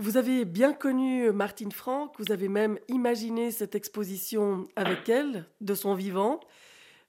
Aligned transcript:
Vous 0.00 0.16
avez 0.16 0.46
bien 0.46 0.72
connu 0.72 1.30
Martine 1.30 1.72
Franck, 1.72 2.18
vous 2.18 2.32
avez 2.32 2.48
même 2.48 2.78
imaginé 2.88 3.50
cette 3.50 3.74
exposition 3.74 4.66
avec 4.74 5.10
elle, 5.10 5.44
de 5.60 5.74
son 5.74 5.92
vivant. 5.92 6.40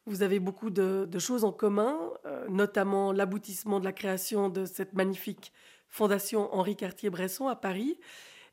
Vous 0.06 0.24
avez 0.24 0.42
beaucoup 0.42 0.70
de, 0.70 1.08
choses 1.18 1.46
en 1.46 1.54
commun, 1.54 1.98
euh, 2.26 2.46
notamment 2.50 3.14
l'aboutissement 3.14 3.80
de 3.80 3.86
la 3.86 3.94
création 3.94 4.50
de 4.50 4.66
cette 4.66 4.92
magnifique 4.92 5.54
fondation 5.88 6.54
Henri 6.54 6.76
Cartier-Bresson 6.76 7.48
à 7.48 7.56
Paris. 7.56 7.98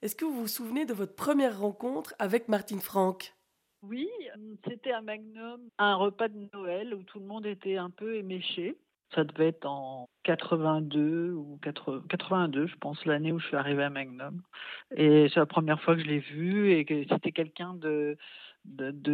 Est-ce 0.03 0.15
que 0.15 0.25
vous 0.25 0.43
vous 0.43 0.47
souvenez 0.47 0.85
de 0.85 0.95
votre 0.95 1.17
première 1.17 1.59
rencontre 1.59 2.15
avec 2.21 2.47
Martine 2.47 2.79
Franck? 2.79 3.35
Oui, 3.83 4.09
c'était 4.69 4.93
à 4.93 5.01
Magnum, 5.01 5.69
un 5.79 5.97
repas 5.97 6.29
de 6.29 6.49
Noël 6.55 6.95
où 6.95 7.03
tout 7.03 7.19
le 7.19 7.27
monde 7.27 7.45
était 7.45 7.77
un 7.77 7.91
peu 7.91 8.15
éméché. 8.15 8.79
Ça 9.15 9.25
devait 9.25 9.49
être 9.49 9.67
en 9.67 10.09
82 10.25 11.33
ou 11.33 11.59
82, 11.63 12.67
je 12.67 12.77
pense, 12.77 13.05
l'année 13.07 13.33
où 13.33 13.39
je 13.39 13.47
suis 13.47 13.57
arrivée 13.57 13.85
à 13.85 13.91
Magnum. 13.91 14.43
Et 14.95 15.29
c'est 15.33 15.41
la 15.41 15.47
première 15.47 15.81
fois 15.81 15.95
que 15.95 16.03
je 16.03 16.07
l'ai 16.07 16.19
vue 16.19 16.73
et 16.73 17.07
c'était 17.11 17.33
quelqu'un 17.33 17.73
de, 17.75 18.19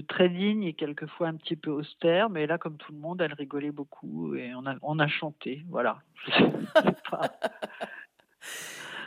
très 0.08 0.28
digne 0.28 0.64
et 0.64 0.74
quelquefois 0.74 1.28
un 1.28 1.36
petit 1.36 1.54
peu 1.54 1.70
austère. 1.70 2.30
Mais 2.30 2.46
là, 2.46 2.58
comme 2.58 2.76
tout 2.76 2.92
le 2.92 2.98
monde, 2.98 3.20
elle 3.20 3.32
rigolait 3.34 3.70
beaucoup 3.70 4.34
et 4.34 4.52
on 4.54 4.66
a, 4.66 4.74
on 4.82 4.98
a 4.98 5.06
chanté. 5.06 5.64
Voilà. 5.68 6.02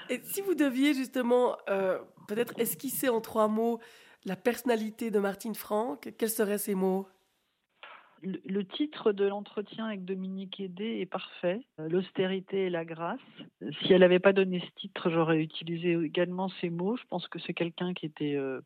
et 0.09 0.19
si 0.23 0.41
vous 0.41 0.55
deviez 0.55 0.93
justement 0.93 1.57
euh, 1.69 1.99
peut-être 2.29 2.57
esquisser 2.57 3.09
en 3.09 3.19
trois 3.19 3.49
mots 3.49 3.79
la 4.25 4.35
personnalité 4.35 5.11
de 5.11 5.19
Martine 5.19 5.55
Franck, 5.55 6.13
quels 6.17 6.29
seraient 6.29 6.57
ces 6.57 6.75
mots? 6.75 7.07
Le 8.21 8.63
titre 8.63 9.11
de 9.11 9.25
l'entretien 9.25 9.85
avec 9.85 10.05
Dominique 10.05 10.59
Hédé 10.59 10.99
est 10.99 11.05
parfait, 11.05 11.61
euh, 11.79 11.87
l'austérité 11.89 12.65
et 12.65 12.69
la 12.69 12.85
grâce. 12.85 13.19
Si 13.81 13.93
elle 13.93 14.01
n'avait 14.01 14.19
pas 14.19 14.33
donné 14.33 14.59
ce 14.59 14.79
titre, 14.79 15.09
j'aurais 15.09 15.41
utilisé 15.41 15.93
également 15.93 16.49
ces 16.61 16.69
mots. 16.69 16.97
Je 16.97 17.05
pense 17.09 17.27
que 17.27 17.39
c'est 17.39 17.53
quelqu'un 17.53 17.93
qui 17.93 18.05
était 18.05 18.35
euh, 18.35 18.61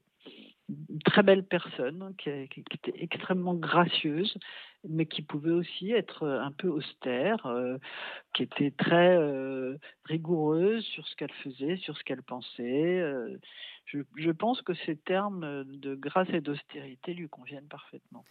une 0.70 1.00
très 1.00 1.24
belle 1.24 1.44
personne, 1.44 2.13
qui, 2.18 2.29
était 2.29 2.94
extrêmement 2.96 3.55
gracieuse, 3.55 4.38
mais 4.88 5.05
qui 5.05 5.22
pouvait 5.22 5.52
aussi 5.52 5.91
être 5.91 6.26
un 6.26 6.52
peu 6.52 6.70
austère, 6.70 7.46
euh, 7.46 7.77
qui 8.34 8.44
était 8.44 8.72
très 8.72 9.18
rigoureuse 10.05 10.84
sur 10.85 11.05
ce 11.07 11.16
qu'elle 11.16 11.34
faisait, 11.44 11.76
sur 11.77 11.98
ce 11.98 12.04
qu'elle 12.04 12.24
pensait. 12.24 13.04
Je 13.85 14.32
pense 14.32 14.62
que 14.62 14.74
ces 14.85 14.96
termes 14.96 15.66
de 15.66 15.96
grâce 15.96 16.29
et 16.29 16.40
d'austérité 16.40 17.13
lui 17.13 17.27
conviennent 17.27 17.68
parfaitement. 17.68 18.24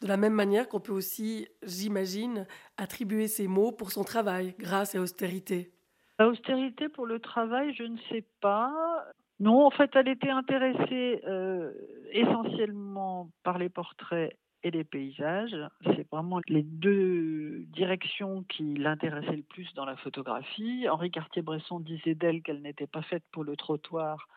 De 0.00 0.06
la 0.06 0.16
même 0.16 0.34
manière 0.34 0.68
qu'on 0.68 0.80
peut 0.80 0.92
aussi, 0.92 1.48
j'imagine, 1.62 2.46
attribuer 2.76 3.26
ces 3.26 3.48
mots 3.48 3.72
pour 3.72 3.90
son 3.90 4.04
travail, 4.04 4.54
grâce 4.58 4.94
et 4.94 4.98
austérité. 4.98 5.72
La 6.18 6.28
austérité 6.28 6.88
pour 6.88 7.06
le 7.06 7.18
travail, 7.18 7.74
je 7.74 7.84
ne 7.84 7.96
sais 8.10 8.24
pas. 8.40 9.04
Non, 9.40 9.64
en 9.66 9.70
fait, 9.70 9.90
elle 9.94 10.08
était 10.08 10.30
intéressée 10.30 11.22
euh, 11.26 11.72
essentiellement 12.12 13.30
par 13.42 13.58
les 13.58 13.68
portraits 13.68 14.36
et 14.64 14.70
les 14.70 14.84
paysages. 14.84 15.56
C'est 15.84 16.08
vraiment 16.10 16.40
les 16.48 16.62
deux 16.62 17.64
directions 17.68 18.44
qui 18.48 18.74
l'intéressaient 18.74 19.36
le 19.36 19.42
plus 19.42 19.72
dans 19.74 19.84
la 19.84 19.96
photographie. 19.96 20.88
Henri 20.88 21.10
Cartier-Bresson 21.10 21.80
disait 21.80 22.14
d'elle 22.14 22.42
qu'elle 22.42 22.62
n'était 22.62 22.88
pas 22.88 23.02
faite 23.02 23.24
pour 23.30 23.44
le 23.44 23.56
trottoir 23.56 24.28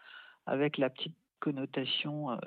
avec 0.46 0.78
la 0.78 0.90
petite 0.90 1.16
connotation 1.40 2.32
euh, 2.32 2.38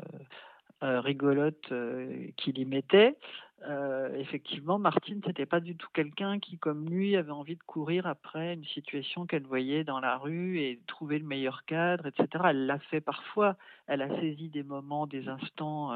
rigolote 0.81 1.73
euh, 1.73 2.29
qu'il 2.37 2.59
y 2.59 2.65
mettait. 2.65 3.17
Euh, 3.67 4.15
effectivement, 4.17 4.79
Martine, 4.79 5.21
n'était 5.27 5.47
pas 5.47 5.61
du 5.61 5.77
tout 5.77 5.89
quelqu'un 5.95 6.39
qui, 6.39 6.59
comme 6.59 6.89
lui, 6.89 7.17
avait 7.17 7.31
envie 7.31 7.57
de 7.57 7.63
courir 7.63 8.07
après 8.07 8.55
une 8.55 8.65
situation 8.65 9.27
qu'elle 9.27 9.47
voyait 9.47 9.85
dans 9.85 10.01
la 10.01 10.17
rue 10.17 10.59
et 10.59 10.81
trouver 10.87 11.19
le 11.19 11.25
meilleur 11.25 11.65
cadre, 11.65 12.07
etc. 12.07 12.27
Elle 12.49 12.67
l'a 12.67 12.79
fait 12.79 13.01
parfois. 13.01 13.57
Elle 13.87 14.03
a 14.03 14.09
saisi 14.21 14.49
des 14.49 14.63
moments, 14.63 15.07
des 15.07 15.29
instants 15.29 15.93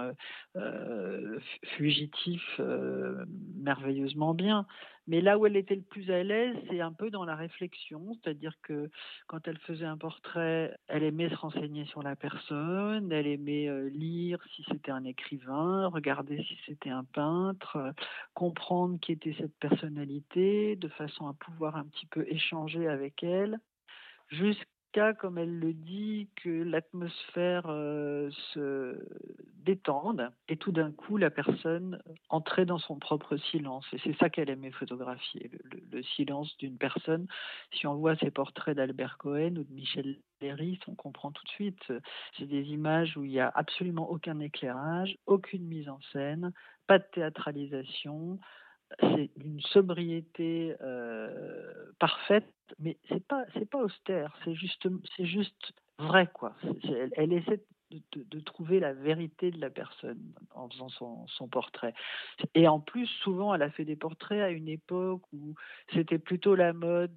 fugitifs 1.76 2.60
merveilleusement 3.56 4.34
bien. 4.34 4.66
Mais 5.08 5.22
là 5.22 5.38
où 5.38 5.46
elle 5.46 5.56
était 5.56 5.74
le 5.74 5.80
plus 5.80 6.10
à 6.10 6.22
l'aise, 6.22 6.54
c'est 6.68 6.82
un 6.82 6.92
peu 6.92 7.10
dans 7.10 7.24
la 7.24 7.34
réflexion, 7.34 8.14
c'est-à-dire 8.14 8.52
que 8.62 8.90
quand 9.26 9.48
elle 9.48 9.56
faisait 9.56 9.86
un 9.86 9.96
portrait, 9.96 10.76
elle 10.86 11.02
aimait 11.02 11.30
se 11.30 11.34
renseigner 11.34 11.86
sur 11.86 12.02
la 12.02 12.14
personne, 12.14 13.10
elle 13.10 13.26
aimait 13.26 13.70
euh, 13.70 13.88
lire 13.88 14.38
si 14.54 14.66
c'était 14.70 14.90
un 14.90 15.04
écrivain, 15.04 15.86
regarder 15.86 16.44
si 16.44 16.58
c'était 16.66 16.90
un 16.90 17.04
peintre, 17.04 17.57
euh, 17.76 17.92
comprendre 18.34 18.98
qui 19.00 19.12
était 19.12 19.34
cette 19.38 19.56
personnalité, 19.58 20.76
de 20.76 20.88
façon 20.88 21.26
à 21.26 21.34
pouvoir 21.34 21.76
un 21.76 21.84
petit 21.84 22.06
peu 22.06 22.24
échanger 22.28 22.88
avec 22.88 23.22
elle, 23.22 23.58
jusqu'à 24.28 25.14
comme 25.18 25.38
elle 25.38 25.58
le 25.58 25.72
dit, 25.72 26.28
que 26.36 26.62
l'atmosphère 26.62 27.66
euh, 27.66 28.30
se 28.52 28.98
détende 29.64 30.30
et 30.48 30.56
tout 30.56 30.72
d'un 30.72 30.92
coup 30.92 31.18
la 31.18 31.30
personne 31.30 32.02
entrait 32.28 32.64
dans 32.64 32.78
son 32.78 32.98
propre 32.98 33.36
silence. 33.36 33.86
Et 33.92 33.98
c'est 34.02 34.16
ça 34.16 34.30
qu'elle 34.30 34.50
aimait 34.50 34.70
photographier, 34.70 35.50
le, 35.92 36.02
silence 36.02 36.56
d'une 36.58 36.78
personne. 36.78 37.26
Si 37.72 37.86
on 37.86 37.96
voit 37.96 38.16
ces 38.16 38.30
portraits 38.30 38.76
d'Albert 38.76 39.18
Cohen 39.18 39.56
ou 39.56 39.64
de 39.64 39.72
Michel 39.72 40.18
Léris, 40.40 40.80
on 40.88 40.94
comprend 40.94 41.30
tout 41.32 41.44
de 41.44 41.50
suite. 41.50 41.92
C'est 42.36 42.46
des 42.46 42.64
images 42.68 43.16
où 43.16 43.24
il 43.24 43.30
n'y 43.30 43.40
a 43.40 43.50
absolument 43.54 44.10
aucun 44.10 44.40
éclairage, 44.40 45.16
aucune 45.26 45.64
mise 45.64 45.88
en 45.88 46.00
scène, 46.12 46.52
pas 46.86 46.98
de 46.98 47.04
théâtralisation, 47.12 48.38
c'est 49.00 49.30
une 49.36 49.60
sobriété 49.60 50.74
euh, 50.80 51.92
parfaite, 51.98 52.52
mais 52.78 52.96
c'est 53.08 53.24
pas 53.26 53.44
c'est 53.54 53.68
pas 53.68 53.78
austère, 53.78 54.34
c'est 54.44 54.54
juste 54.54 54.88
c'est 55.16 55.26
juste 55.26 55.72
vrai 55.98 56.28
quoi. 56.32 56.54
elle, 57.16 57.32
essaie 57.32 57.62
de, 57.90 58.40
trouver 58.40 58.80
la 58.80 58.92
vérité 58.92 59.50
de 59.50 59.60
la 59.60 59.70
personne 59.70 60.20
en 60.54 60.68
faisant 60.68 60.88
son, 60.88 61.48
portrait. 61.48 61.94
Et 62.54 62.68
en 62.68 62.80
plus, 62.80 63.06
souvent, 63.06 63.54
elle 63.54 63.62
a 63.62 63.70
fait 63.70 63.84
des 63.84 63.96
portraits 63.96 64.40
à 64.40 64.50
une 64.50 64.68
époque 64.68 65.22
où 65.32 65.54
c'était 65.92 66.18
plutôt 66.18 66.54
la 66.54 66.72
mode 66.72 67.12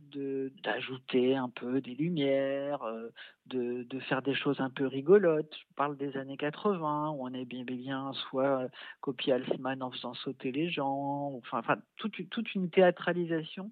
d'ajouter 0.63 1.35
un 1.35 1.49
peu 1.49 1.81
des 1.81 1.95
lumières, 1.95 2.83
euh, 2.83 3.09
de, 3.47 3.99
faire 4.07 4.21
des 4.21 4.33
choses 4.33 4.61
un 4.61 4.69
peu 4.69 4.87
rigolotes. 4.87 5.53
Je 5.53 5.75
parle 5.75 5.97
des 5.97 6.15
années 6.17 6.37
80, 6.37 7.11
où 7.11 7.27
on 7.27 7.33
est 7.33 7.45
bien, 7.45 7.63
bien 7.63 8.13
soit 8.13 8.67
copier 9.01 9.33
Alsman 9.33 9.83
en 9.83 9.91
faisant 9.91 10.13
sauter 10.13 10.51
les 10.51 10.69
gens, 10.69 11.33
enfin, 11.37 11.59
enfin 11.59 11.77
toute, 11.97 12.29
toute 12.29 12.55
une 12.55 12.69
théâtralisation 12.69 13.71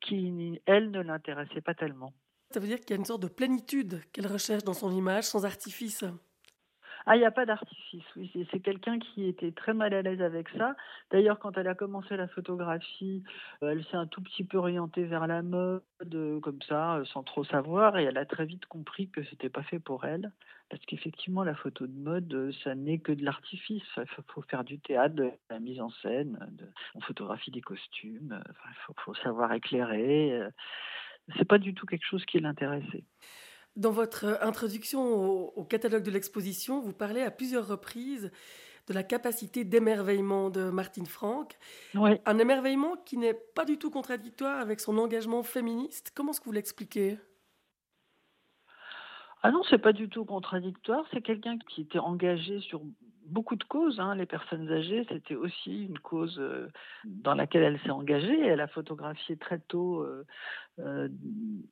qui, 0.00 0.60
elle, 0.66 0.90
ne 0.90 1.00
l'intéressait 1.00 1.60
pas 1.60 1.74
tellement. 1.74 2.12
Ça 2.50 2.60
veut 2.60 2.66
dire 2.66 2.80
qu'il 2.80 2.90
y 2.90 2.92
a 2.92 2.96
une 2.96 3.04
sorte 3.04 3.22
de 3.22 3.28
plénitude 3.28 4.00
qu'elle 4.12 4.26
recherche 4.26 4.62
dans 4.62 4.74
son 4.74 4.92
image, 4.92 5.24
sans 5.24 5.44
artifice. 5.44 6.04
Ah, 7.08 7.14
il 7.14 7.20
n'y 7.20 7.24
a 7.24 7.30
pas 7.30 7.46
d'artifice. 7.46 8.02
C'est 8.50 8.58
quelqu'un 8.58 8.98
qui 8.98 9.28
était 9.28 9.52
très 9.52 9.74
mal 9.74 9.94
à 9.94 10.02
l'aise 10.02 10.20
avec 10.20 10.48
ça. 10.48 10.74
D'ailleurs, 11.12 11.38
quand 11.38 11.56
elle 11.56 11.68
a 11.68 11.76
commencé 11.76 12.16
la 12.16 12.26
photographie, 12.26 13.22
euh, 13.62 13.70
elle 13.70 13.84
s'est 13.84 13.96
un 13.96 14.08
tout 14.08 14.20
petit 14.20 14.42
peu 14.42 14.58
orientée 14.58 15.04
vers 15.04 15.28
la 15.28 15.42
mode, 15.42 15.82
euh, 16.14 16.40
comme 16.40 16.60
ça, 16.62 16.96
euh, 16.96 17.04
sans 17.04 17.22
trop 17.22 17.44
savoir, 17.44 17.96
et 17.96 18.04
elle 18.04 18.18
a 18.18 18.26
très 18.26 18.44
vite 18.44 18.66
compris 18.66 19.08
que 19.08 19.22
c'était 19.22 19.48
pas 19.48 19.62
fait 19.62 19.78
pour 19.78 20.04
elle. 20.04 20.32
Parce 20.68 20.84
qu'effectivement, 20.84 21.44
la 21.44 21.54
photo 21.54 21.86
de 21.86 21.96
mode, 21.96 22.52
ça 22.64 22.74
n'est 22.74 22.98
que 22.98 23.12
de 23.12 23.24
l'artifice. 23.24 23.84
Il 23.96 24.24
faut 24.26 24.42
faire 24.42 24.64
du 24.64 24.80
théâtre, 24.80 25.14
de 25.14 25.30
la 25.48 25.60
mise 25.60 25.80
en 25.80 25.90
scène, 25.90 26.36
on 26.96 27.00
photographie 27.00 27.52
des 27.52 27.60
costumes, 27.60 28.42
il 28.68 28.94
faut, 29.04 29.14
savoir 29.14 29.52
éclairer. 29.52 30.42
C'est 31.36 31.44
pas 31.44 31.58
du 31.58 31.72
tout 31.72 31.86
quelque 31.86 32.04
chose 32.04 32.24
qui 32.24 32.40
l'intéressait. 32.40 33.04
Dans 33.76 33.90
votre 33.90 34.24
euh, 34.24 34.36
introduction 34.40 35.54
au, 35.56 35.64
catalogue 35.64 36.02
de 36.02 36.10
l'exposition, 36.10 36.80
vous 36.80 36.92
parlez 36.92 37.22
à 37.22 37.30
plusieurs 37.30 37.66
reprises 37.66 38.30
de 38.86 38.94
la 38.94 39.02
capacité 39.02 39.64
d'émerveillement 39.64 40.48
de 40.48 40.70
Martine 40.70 41.06
Franck. 41.06 41.58
Un 41.94 42.38
émerveillement 42.38 42.96
qui 43.04 43.16
n'est 43.16 43.34
pas 43.34 43.64
du 43.64 43.78
tout 43.78 43.90
contradictoire 43.90 44.60
avec 44.60 44.80
son 44.80 44.96
engagement 44.96 45.42
féministe. 45.42 46.12
Comment 46.14 46.30
est-ce 46.30 46.40
que 46.40 46.46
vous 46.46 46.52
l'expliquez? 46.52 47.18
Ah 49.46 49.52
non, 49.52 49.62
c'est 49.70 49.78
pas 49.78 49.92
du 49.92 50.08
tout 50.08 50.24
contradictoire. 50.24 51.04
C'est 51.12 51.22
quelqu'un 51.22 51.56
qui 51.56 51.82
était 51.82 52.00
engagé 52.00 52.58
sur 52.58 52.80
beaucoup 53.26 53.54
de 53.54 53.62
causes. 53.62 54.00
Hein. 54.00 54.16
Les 54.16 54.26
personnes 54.26 54.68
âgées, 54.72 55.06
c'était 55.08 55.36
aussi 55.36 55.84
une 55.84 56.00
cause 56.00 56.36
euh, 56.40 56.68
dans 57.04 57.34
laquelle 57.34 57.62
elle 57.62 57.80
s'est 57.82 57.90
engagée. 57.90 58.40
Elle 58.44 58.60
a 58.60 58.66
photographié 58.66 59.36
très 59.36 59.60
tôt 59.60 60.00
euh, 60.00 60.24
euh, 60.80 61.06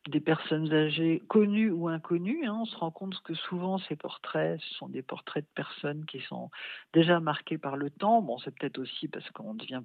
des 0.09 0.21
personnes 0.21 0.73
âgées 0.73 1.21
connues 1.27 1.73
ou 1.73 1.89
inconnues. 1.89 2.47
Hein. 2.47 2.59
On 2.61 2.65
se 2.65 2.77
rend 2.77 2.93
compte 2.93 3.21
que 3.25 3.35
souvent 3.35 3.79
ces 3.79 3.97
portraits, 3.97 4.61
ce 4.61 4.75
sont 4.75 4.89
des 4.89 5.03
portraits 5.03 5.45
de 5.45 5.51
personnes 5.57 6.05
qui 6.07 6.21
sont 6.21 6.53
déjà 6.93 7.19
marquées 7.19 7.59
par 7.59 7.77
le 7.77 7.91
temps. 7.91 8.23
Bon, 8.23 8.39
c'est 8.39 8.57
peut-être 8.57 8.79
aussi 8.79 9.09
parce 9.09 9.29
qu'on 9.33 9.55
devient, 9.55 9.83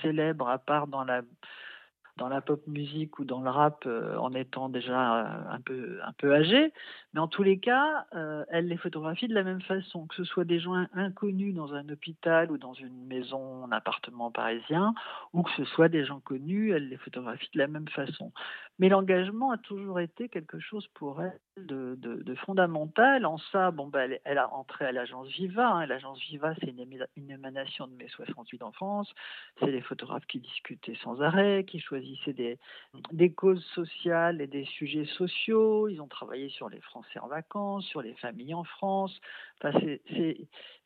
célèbre 0.00 0.48
à 0.48 0.58
part 0.58 0.86
dans 0.86 1.02
la 1.02 1.22
dans 2.16 2.28
la 2.28 2.40
pop 2.40 2.66
musique 2.66 3.18
ou 3.18 3.24
dans 3.24 3.40
le 3.40 3.50
rap 3.50 3.84
euh, 3.86 4.16
en 4.16 4.32
étant 4.32 4.68
déjà 4.68 5.18
euh, 5.18 5.50
un 5.50 5.60
peu 5.60 5.98
un 6.02 6.12
peu 6.12 6.34
âgé, 6.34 6.72
mais 7.12 7.20
en 7.20 7.28
tous 7.28 7.42
les 7.42 7.58
cas, 7.58 8.06
euh, 8.14 8.44
elle 8.50 8.68
les 8.68 8.76
photographie 8.76 9.28
de 9.28 9.34
la 9.34 9.42
même 9.42 9.60
façon, 9.60 10.06
que 10.06 10.14
ce 10.14 10.24
soit 10.24 10.44
des 10.44 10.58
gens 10.58 10.86
inconnus 10.94 11.54
dans 11.54 11.74
un 11.74 11.88
hôpital 11.88 12.50
ou 12.50 12.58
dans 12.58 12.74
une 12.74 13.06
maison, 13.06 13.64
un 13.64 13.72
appartement 13.72 14.30
parisien, 14.30 14.94
ou 15.32 15.42
que 15.42 15.50
ce 15.56 15.64
soit 15.64 15.88
des 15.88 16.04
gens 16.04 16.20
connus, 16.20 16.72
elle 16.72 16.88
les 16.88 16.96
photographie 16.96 17.50
de 17.52 17.58
la 17.58 17.66
même 17.66 17.88
façon. 17.88 18.32
Mais 18.78 18.88
l'engagement 18.88 19.52
a 19.52 19.58
toujours 19.58 20.00
été 20.00 20.28
quelque 20.28 20.58
chose 20.58 20.86
pour 20.94 21.22
elle 21.22 21.38
de, 21.56 22.34
fondamental. 22.44 23.24
En 23.24 23.38
ça, 23.38 23.70
bon, 23.70 23.86
bah, 23.86 24.04
elle, 24.24 24.38
a 24.38 24.52
entré 24.52 24.84
à 24.84 24.92
l'agence 24.92 25.28
Viva. 25.28 25.66
Hein. 25.68 25.86
L'agence 25.86 26.20
Viva, 26.20 26.54
c'est 26.60 26.68
une, 26.68 27.30
émanation 27.30 27.86
de 27.86 27.94
mai 27.94 28.06
68 28.08 28.62
en 28.62 28.72
France. 28.72 29.12
C'est 29.60 29.70
les 29.70 29.80
photographes 29.80 30.26
qui 30.26 30.40
discutaient 30.40 30.96
sans 31.02 31.20
arrêt, 31.22 31.64
qui 31.64 31.80
choisissaient 31.80 32.34
des, 32.34 33.32
causes 33.32 33.64
sociales 33.74 34.40
et 34.40 34.46
des 34.46 34.66
sujets 34.66 35.06
sociaux. 35.06 35.88
Ils 35.88 36.00
ont 36.00 36.08
travaillé 36.08 36.50
sur 36.50 36.68
les 36.68 36.80
Français 36.80 37.18
en 37.18 37.28
vacances, 37.28 37.86
sur 37.86 38.02
les 38.02 38.14
familles 38.14 38.54
en 38.54 38.64
France. 38.64 39.18
Enfin, 39.62 39.78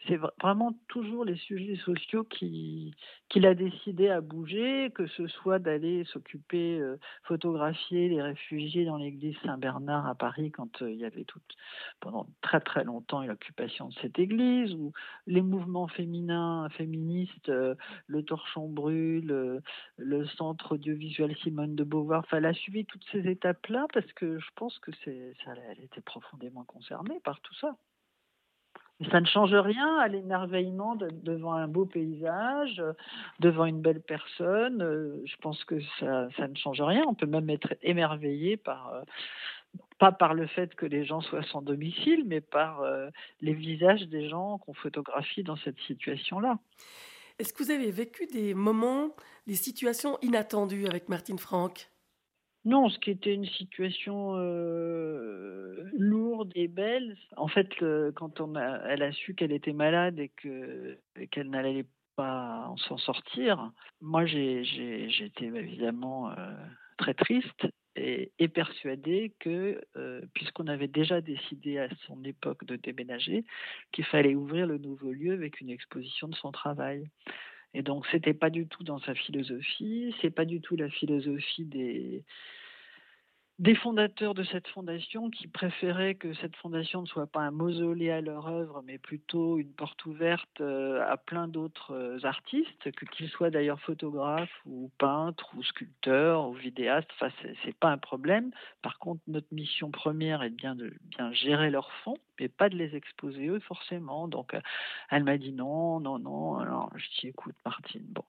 c'est 0.07 0.17
vraiment 0.41 0.73
toujours 0.89 1.25
les 1.25 1.37
sujets 1.37 1.77
sociaux 1.77 2.23
qui, 2.23 2.95
qu'il 3.29 3.47
a 3.47 3.55
décidé 3.55 4.09
à 4.09 4.21
bouger, 4.21 4.91
que 4.95 5.07
ce 5.09 5.27
soit 5.27 5.59
d'aller 5.59 6.05
s'occuper, 6.05 6.79
euh, 6.79 6.97
les 7.91 8.23
réfugiés 8.23 8.85
dans 8.85 8.97
l'église 8.97 9.37
Saint-Bernard 9.45 10.07
à 10.07 10.15
Paris 10.15 10.51
quand 10.51 10.83
euh, 10.83 10.91
il 10.91 10.99
y 10.99 11.05
avait 11.05 11.25
tout, 11.25 11.41
pendant 12.01 12.27
très 12.41 12.61
très 12.61 12.85
longtemps 12.85 13.23
une 13.23 13.31
occupation 13.31 13.89
de 13.89 13.95
cette 13.95 14.19
église, 14.19 14.75
ou 14.75 14.93
les 15.27 15.43
mouvements 15.43 15.89
féminins, 15.89 16.69
féministes, 16.71 17.49
euh, 17.49 17.75
le 18.07 18.23
Torchon 18.23 18.69
Brûle, 18.69 19.63
le 19.97 20.27
centre 20.27 20.73
audiovisuel 20.73 21.37
Simone 21.37 21.75
de 21.75 21.85
Beauvoir. 21.85 22.21
Enfin, 22.21 22.39
elle 22.39 22.47
a 22.47 22.55
suivi 22.55 22.85
toutes 22.85 23.05
ces 23.13 23.27
étapes-là 23.29 23.87
parce 23.93 24.13
que 24.13 24.39
je 24.39 24.51
pense 24.57 24.79
que 24.79 24.91
c'est, 25.05 25.35
ça, 25.45 25.53
elle 25.71 25.85
était 25.85 26.01
profondément 26.01 26.65
concernée 26.65 27.21
par 27.25 27.41
tout 27.41 27.55
ça. 27.55 27.77
Ça 29.11 29.21
ne 29.21 29.27
change 29.27 29.55
rien 29.55 29.97
à 29.97 30.09
l'émerveillement 30.09 30.95
devant 30.95 31.55
un 31.55 31.69
beau 31.69 31.87
paysage, 31.87 32.83
devant 33.39 33.65
une 33.65 33.81
belle 33.81 34.03
personne. 34.03 34.83
Euh, 34.83 35.23
je 35.25 35.37
pense 35.41 35.65
que 35.65 35.81
ça, 35.99 36.29
ça, 36.37 36.49
ne 36.49 36.55
change 36.55 36.83
rien. 36.83 37.05
On 37.09 37.15
peut 37.15 37.27
même 37.27 37.49
être 37.49 37.75
émerveillé 37.83 38.59
par, 38.59 38.93
euh, 38.93 39.03
pas 39.99 40.13
par 40.13 40.35
le 40.35 40.47
fait 40.47 40.75
que 40.75 40.85
les 40.85 41.07
gens 41.07 41.23
soient 41.23 41.43
sans 41.45 41.63
domicile, 41.63 42.25
mais 42.27 42.43
par 42.43 42.83
euh, 42.83 43.09
les 43.41 43.55
visages 43.55 44.03
des 44.09 44.29
gens 44.29 44.59
qu'on 44.59 44.75
photographie 44.75 45.45
dans 45.45 45.57
cette 45.57 45.79
situation-là. 45.87 46.59
Est-ce 47.39 47.55
que 47.55 47.63
vous 47.63 47.71
avez 47.71 47.91
vécu 47.91 48.27
des 48.27 48.53
moments, 48.53 49.15
des 49.47 49.55
situations 49.55 50.19
inattendues 50.21 50.87
avec 50.87 51.09
Martine 51.09 51.39
Franck? 51.39 51.91
Non, 52.65 52.91
ce 52.91 52.99
qui 52.99 53.11
était 53.11 53.33
une 53.35 53.47
situation 53.47 54.37
lourde 55.95 56.53
et 56.55 56.69
belle. 56.69 57.17
En 57.37 57.49
fait, 57.49 57.69
quand 58.15 58.41
elle 58.87 59.03
a 59.03 59.13
su 59.13 59.35
qu'elle 59.35 59.53
était 59.53 59.73
malade 59.73 60.19
et 60.19 60.29
que 60.29 60.99
qu'elle 61.31 61.49
n'allait 61.49 61.87
pas 62.17 62.73
s'en 62.89 62.99
sortir, 62.99 63.73
moi 64.03 64.27
j'étais 64.27 65.47
évidemment 65.47 66.31
très 66.99 67.15
triste 67.15 67.67
et, 67.97 68.49
persuadée 68.49 69.33
que, 69.41 69.81
puisqu'on 70.35 70.67
avait 70.67 70.89
déjà 70.89 71.21
décidé 71.21 71.79
à 71.79 71.89
son 72.07 72.23
époque 72.25 72.65
de 72.67 72.77
déménager, 72.77 73.45
qu'il 73.93 74.05
fallait 74.05 74.35
ouvrir 74.35 74.67
le 74.67 74.79
nouveau 74.79 75.13
lieu 75.13 75.33
avec 75.33 75.61
une 75.61 75.71
exposition 75.71 76.29
de 76.29 76.35
son 76.35 76.53
travail. 76.53 77.09
Et 77.75 77.83
donc, 77.83 78.07
c'était 78.11 78.35
pas 78.35 78.51
du 78.51 78.67
tout 78.67 78.83
dans 78.83 78.99
sa 79.01 79.15
philosophie, 79.15 80.15
c'est 80.21 80.31
pas 80.31 80.45
du 80.45 80.61
tout 80.61 80.77
la 80.77 80.91
philosophie 80.91 81.65
des, 81.65 82.25
fondateurs 83.77 84.35
de 84.35 84.43
cette 84.43 84.67
fondation 84.69 85.31
qui 85.31 85.47
préféraient 85.47 86.17
que 86.17 86.35
cette 86.35 86.57
fondation 86.57 87.03
ne 87.03 87.07
soit 87.07 87.29
pas 87.29 87.41
un 87.41 87.53
mausolée 87.53 88.11
à 88.11 88.21
leur 88.21 88.49
œuvre, 88.49 88.83
mais 88.85 88.99
plutôt 88.99 89.59
une 89.59 89.73
porte 89.73 90.05
ouverte 90.07 90.61
euh, 90.61 91.01
à 91.09 91.17
plein 91.17 91.47
d'autres 91.47 91.93
euh, 91.95 92.19
artistes, 92.25 92.91
qu'ils 93.13 93.29
soient 93.29 93.51
d'ailleurs 93.51 93.81
photographes 93.81 94.61
ou 94.67 94.91
peintres 94.99 95.53
ou 95.57 95.63
sculpteurs 95.63 96.49
ou 96.49 96.55
vidéastes. 96.55 97.11
Enfin, 97.15 97.31
c'est 97.65 97.77
pas 97.77 97.91
un 97.91 97.99
problème. 97.99 98.51
Par 98.83 98.99
contre, 98.99 99.23
notre 99.29 99.53
mission 99.53 99.93
première 99.93 100.43
est 100.43 100.51
bien 100.51 100.75
de 100.75 100.93
bien 101.17 101.33
gérer 101.33 101.71
leurs 101.71 101.93
fonds, 102.03 102.19
pas 102.49 102.69
de 102.69 102.77
les 102.77 102.95
exposer 102.97 103.49
eux 103.49 103.61
forcément. 103.61 104.29
Donc, 104.29 104.55
euh, 104.55 104.61
elle 105.11 105.25
m'a 105.25 105.39
dit 105.39 105.53
non, 105.53 106.01
non, 106.01 106.19
non. 106.19 106.57
Alors, 106.57 106.91
je 106.97 107.21
dis 107.21 107.29
écoute, 107.29 107.55
Martine, 107.65 108.07
bon. 108.09 108.25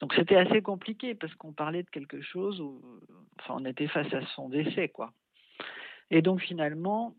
Donc, 0.00 0.14
c'était 0.14 0.36
assez 0.36 0.62
compliqué 0.62 1.14
parce 1.14 1.34
qu'on 1.34 1.52
parlait 1.52 1.82
de 1.82 1.90
quelque 1.90 2.20
chose 2.20 2.62
enfin, 3.40 3.54
on 3.58 3.64
était 3.64 3.88
face 3.88 4.12
à 4.12 4.24
son 4.34 4.48
décès 4.48 4.88
quoi. 4.88 5.12
Et 6.10 6.22
donc 6.22 6.40
finalement, 6.40 7.14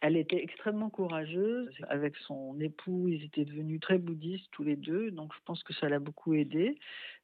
elle 0.00 0.16
était 0.16 0.42
extrêmement 0.42 0.90
courageuse. 0.90 1.70
Avec 1.88 2.16
son 2.16 2.58
époux, 2.60 3.08
ils 3.08 3.24
étaient 3.24 3.44
devenus 3.44 3.80
très 3.80 3.98
bouddhistes 3.98 4.48
tous 4.52 4.62
les 4.62 4.76
deux, 4.76 5.10
donc 5.10 5.32
je 5.34 5.40
pense 5.44 5.62
que 5.62 5.74
ça 5.74 5.88
l'a 5.88 5.98
beaucoup 5.98 6.34
aidé. 6.34 6.78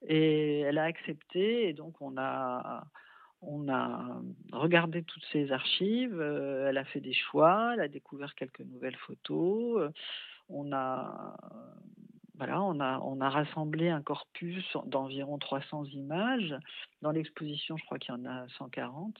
Et 0.07 0.61
elle 0.61 0.79
a 0.79 0.85
accepté, 0.85 1.69
et 1.69 1.73
donc 1.73 2.01
on 2.01 2.17
a, 2.19 2.85
on 3.47 3.69
a 3.69 4.21
regardé 4.53 5.03
toutes 5.03 5.25
ses 5.33 5.53
archives, 5.53 6.21
euh, 6.21 6.69
elle 6.69 6.79
a 6.79 6.85
fait 6.85 7.01
des 7.01 7.13
choix, 7.13 7.73
elle 7.75 7.81
a 7.81 7.89
découvert 7.89 8.35
quelques 8.35 8.61
nouvelles 8.61 8.97
photos. 8.97 9.91
On 10.49 10.73
a, 10.73 11.37
voilà, 12.37 12.63
on 12.63 12.81
a, 12.81 13.01
on 13.01 13.21
a 13.21 13.31
rassemblé 13.31 13.89
un 13.89 14.03
corpus 14.03 14.65
d'environ 14.87 15.39
300 15.39 15.85
images. 15.87 16.55
Dans 17.03 17.11
l'exposition, 17.11 17.77
je 17.77 17.85
crois 17.85 17.99
qu'il 17.99 18.15
y 18.15 18.19
en 18.19 18.25
a 18.27 18.47
140. 18.59 19.17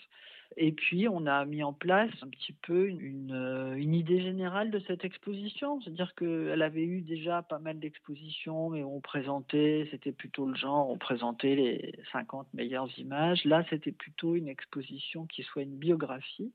Et 0.57 0.73
puis, 0.73 1.09
on 1.09 1.27
a 1.27 1.45
mis 1.45 1.63
en 1.63 1.73
place 1.73 2.11
un 2.23 2.29
petit 2.29 2.53
peu 2.53 2.89
une, 2.89 3.33
euh, 3.33 3.75
une 3.75 3.95
idée 3.95 4.21
générale 4.21 4.71
de 4.71 4.79
cette 4.87 5.05
exposition. 5.05 5.81
C'est-à-dire 5.81 6.15
qu'elle 6.15 6.63
avait 6.63 6.85
eu 6.85 7.03
déjà 7.03 7.43
pas 7.43 7.59
mal 7.59 7.79
d'expositions, 7.79 8.71
mais 8.71 8.83
on 8.83 9.01
présentait, 9.01 9.89
c'était 9.91 10.13
plutôt 10.13 10.47
le 10.47 10.55
genre, 10.55 10.89
on 10.89 10.99
présentait 10.99 11.55
les 11.57 11.99
50 12.13 12.53
meilleures 12.55 12.89
images. 12.99 13.45
Là, 13.45 13.65
c'était 13.71 13.93
plutôt 13.93 14.35
une 14.35 14.49
exposition 14.49 15.27
qui 15.27 15.43
soit 15.43 15.63
une 15.63 15.77
biographie, 15.77 16.53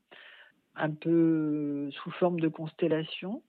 un 0.74 0.90
peu 0.90 1.90
sous 1.92 2.10
forme 2.12 2.40
de 2.40 2.48
constellation 2.48 3.42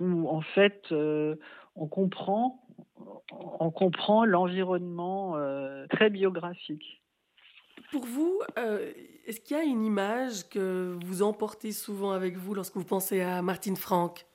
où 0.00 0.28
en 0.28 0.40
fait 0.40 0.86
euh, 0.92 1.36
on 1.76 1.86
comprend, 1.86 2.64
on 3.30 3.70
comprend 3.70 4.24
l'environnement 4.24 5.36
euh, 5.36 5.86
très 5.88 6.10
biographique. 6.10 7.01
Pour 7.92 8.06
vous, 8.06 8.40
euh, 8.58 8.90
est-ce 9.26 9.40
qu'il 9.40 9.56
y 9.56 9.60
a 9.60 9.62
une 9.62 9.84
image 9.84 10.48
que 10.48 10.96
vous 11.04 11.22
emportez 11.22 11.72
souvent 11.72 12.10
avec 12.10 12.36
vous 12.36 12.54
lorsque 12.54 12.74
vous 12.74 12.84
pensez 12.84 13.20
à 13.20 13.42
Martine 13.42 13.76
Franck? 13.76 14.26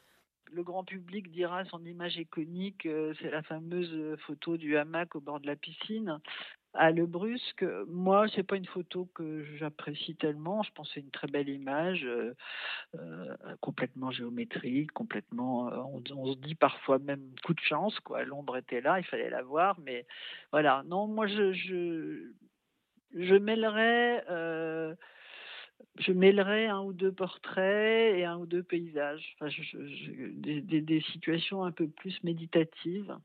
Le 0.53 0.63
grand 0.63 0.83
public 0.83 1.29
dira 1.31 1.65
son 1.65 1.83
image 1.83 2.17
iconique, 2.17 2.87
c'est 3.19 3.29
la 3.29 3.43
fameuse 3.43 4.15
photo 4.25 4.55
du 4.55 4.77
hamac 4.77 5.15
au 5.15 5.19
bord 5.19 5.41
de 5.41 5.47
la 5.47 5.55
piscine 5.55 6.21
à 6.77 6.91
Le 6.91 7.05
Brusque, 7.05 7.65
moi, 7.87 8.27
c'est 8.33 8.43
pas 8.43 8.55
une 8.55 8.65
photo 8.65 9.09
que 9.15 9.43
j'apprécie 9.57 10.15
tellement. 10.15 10.63
Je 10.63 10.71
pense 10.73 10.87
que 10.89 10.93
c'est 10.95 10.99
une 10.99 11.11
très 11.11 11.27
belle 11.27 11.49
image, 11.49 12.05
euh, 12.05 12.35
euh, 12.95 13.35
complètement 13.61 14.11
géométrique, 14.11 14.91
complètement. 14.91 15.69
Euh, 15.69 15.99
on, 16.13 16.33
se 16.33 16.37
dit 16.37 16.55
parfois 16.55 16.99
même 16.99 17.33
coup 17.43 17.53
de 17.53 17.59
chance, 17.61 17.99
quoi. 18.01 18.23
L'ombre 18.23 18.57
était 18.57 18.81
là, 18.81 18.99
il 18.99 19.05
fallait 19.05 19.29
la 19.29 19.41
voir, 19.41 19.77
mais 19.79 20.05
voilà. 20.51 20.83
Non, 20.85 21.07
moi, 21.07 21.25
je, 21.27 22.31
je 23.13 24.95
je 25.99 26.11
mêlerais 26.11 26.67
un 26.67 26.81
ou 26.81 26.93
deux 26.93 27.11
portraits 27.11 28.15
et 28.15 28.25
un 28.25 28.37
ou 28.37 28.45
deux 28.45 28.63
paysages, 28.63 29.35
des, 29.41 31.01
situations 31.11 31.63
un 31.63 31.71
peu 31.71 31.87
plus 31.87 32.23
méditatives 32.23 33.15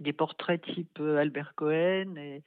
des 0.00 0.12
portraits 0.12 0.60
type 0.62 0.98
euh, 1.00 1.18
Albert 1.18 1.54
Cohen 1.54 2.16
et, 2.16 2.42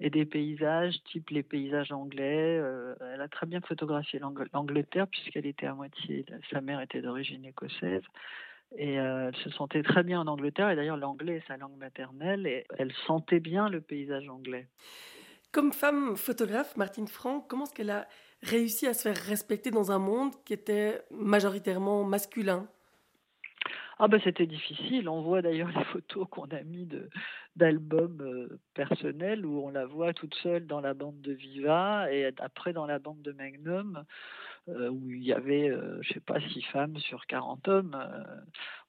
des 0.00 0.26
paysages 0.26 1.02
type 1.04 1.30
les 1.30 1.42
paysages 1.42 1.92
anglais. 1.92 2.58
Euh, 2.60 2.94
elle 3.12 3.20
a 3.20 3.28
très 3.28 3.46
bien 3.46 3.60
photographié 3.60 4.20
l'Angleterre 4.52 5.08
puisqu'elle 5.08 5.46
était 5.46 5.66
à 5.66 5.74
moitié, 5.74 6.26
sa 6.50 6.60
mère 6.60 6.80
était 6.80 7.00
d'origine 7.00 7.44
écossaise. 7.44 8.02
Et 8.76 8.98
euh, 8.98 9.28
elle 9.28 9.36
se 9.36 9.50
sentait 9.50 9.82
très 9.82 10.02
bien 10.02 10.20
en 10.20 10.26
Angleterre, 10.26 10.68
et 10.68 10.76
d'ailleurs 10.76 10.96
l'anglais 10.96 11.36
est 11.36 11.46
sa 11.46 11.56
langue 11.56 11.76
maternelle, 11.76 12.46
et 12.46 12.64
elle 12.76 12.92
sentait 13.06 13.38
bien 13.38 13.68
le 13.68 13.80
paysage 13.80 14.28
anglais. 14.28 14.66
Comme 15.54 15.72
femme 15.72 16.16
photographe, 16.16 16.76
Martine 16.76 17.06
Franck, 17.06 17.46
comment 17.48 17.62
est-ce 17.62 17.74
qu'elle 17.74 17.90
a 17.90 18.08
réussi 18.42 18.88
à 18.88 18.92
se 18.92 19.02
faire 19.02 19.16
respecter 19.16 19.70
dans 19.70 19.92
un 19.92 20.00
monde 20.00 20.32
qui 20.44 20.52
était 20.52 21.00
majoritairement 21.12 22.02
masculin? 22.02 22.66
Ah 24.00 24.08
ben 24.08 24.20
c'était 24.24 24.48
difficile. 24.48 25.08
On 25.08 25.22
voit 25.22 25.42
d'ailleurs 25.42 25.68
les 25.68 25.84
photos 25.84 26.26
qu'on 26.28 26.46
a 26.46 26.60
mis 26.64 26.88
d'albums 27.54 28.20
euh, 28.20 28.58
personnels 28.74 29.46
où 29.46 29.64
on 29.64 29.70
la 29.70 29.86
voit 29.86 30.12
toute 30.12 30.34
seule 30.42 30.66
dans 30.66 30.80
la 30.80 30.92
bande 30.92 31.20
de 31.20 31.32
Viva 31.32 32.12
et 32.12 32.32
après 32.38 32.72
dans 32.72 32.86
la 32.86 32.98
bande 32.98 33.22
de 33.22 33.30
Magnum 33.30 34.04
euh, 34.68 34.88
où 34.88 35.10
il 35.10 35.22
y 35.22 35.32
avait 35.32 35.68
euh, 35.70 36.00
je 36.02 36.14
sais 36.14 36.20
pas 36.20 36.40
six 36.40 36.62
femmes 36.62 36.96
sur 36.98 37.26
40 37.26 37.68
hommes. 37.68 37.96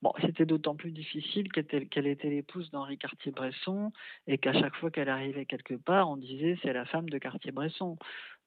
bon, 0.01 0.13
c'était 0.21 0.45
d'autant 0.45 0.75
plus 0.75 0.91
difficile 0.91 1.51
qu'elle 1.51 2.07
était 2.07 2.29
l'épouse 2.29 2.71
d'Henri 2.71 2.97
Cartier-Bresson 2.97 3.91
et 4.27 4.37
qu'à 4.37 4.53
chaque 4.53 4.75
fois 4.75 4.91
qu'elle 4.91 5.09
arrivait 5.09 5.45
quelque 5.45 5.75
part, 5.75 6.09
on 6.09 6.17
disait 6.17 6.57
c'est 6.61 6.73
la 6.73 6.85
femme 6.85 7.09
de 7.09 7.17
Cartier-Bresson. 7.17 7.97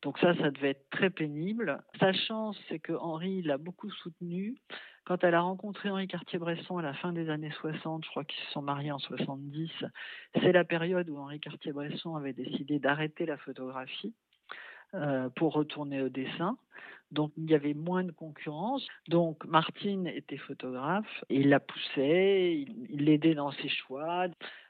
Donc 0.03 0.19
ça, 0.19 0.35
ça 0.37 0.51
devait 0.51 0.71
être 0.71 0.89
très 0.91 1.11
pénible. 1.11 1.83
Sa 1.99 2.13
chance, 2.13 2.57
c'est 2.69 2.79
que 2.79 2.93
Henri 2.93 3.43
l'a 3.43 3.59
beaucoup 3.59 3.91
soutenue. 3.91 4.57
Quand 5.05 5.25
elle 5.25 5.35
a 5.35 5.41
rencontré 5.41 5.89
Henri 5.91 6.07
Cartier-Bresson 6.07 6.77
à 6.77 6.83
la 6.83 6.93
fin 6.95 7.13
des 7.13 7.31
années 7.31 7.51
60, 7.61 8.05
je 8.05 8.11
crois 8.11 8.25
qu'ils 8.25 8.45
se 8.45 8.53
sont 8.53 8.63
mariés 8.63 8.93
en 8.93 8.99
70, 8.99 9.71
c'est 10.35 10.53
la 10.53 10.65
période 10.65 11.09
où 11.09 11.17
Henri 11.17 11.41
Cartier-Bresson 11.41 12.15
avait 12.15 12.35
décidé 12.35 12.79
d'arrêter 12.79 13.25
la 13.25 13.39
photographie. 13.39 14.15
Euh, 14.95 15.29
pour 15.37 15.53
retourner 15.53 16.03
au 16.03 16.09
dessin. 16.09 16.57
Donc 17.11 17.33
il 17.37 17.51
y 17.51 17.55
avait 17.55 17.75
moins 17.75 18.05
de 18.05 18.13
concurrence. 18.13 18.87
Donc 19.09 19.45
Martine 19.47 20.07
était 20.07 20.37
photographe, 20.37 21.25
il 21.31 21.49
la 21.49 21.61
poussait, 21.61 22.67
il 22.91 23.05
l'aidait 23.05 23.35
dans 23.35 23.53
ses 23.53 23.69
choix. 23.69 24.27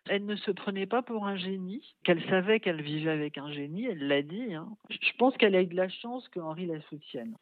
Elle 0.09 0.25
ne 0.25 0.37
se 0.37 0.51
prenait 0.51 0.87
pas 0.87 1.03
pour 1.03 1.27
un 1.27 1.37
génie, 1.37 1.95
qu'elle 2.05 2.25
savait 2.29 2.61
qu'elle 2.61 2.83
vivait 2.83 3.11
avec 3.11 3.39
un 3.39 3.53
génie, 3.53 3.87
elle 3.87 4.07
l'a 4.07 4.23
dit. 4.23 4.55
Hein. 4.55 4.69
Je 4.91 5.13
pense 5.19 5.37
qu'elle 5.37 5.55
a 5.55 5.63
eu 5.63 5.67
de 5.67 5.77
la 5.77 5.89
chance 5.89 6.29
que 6.29 6.41
Henri 6.41 6.67
la 6.67 6.81
soutienne. 6.83 7.35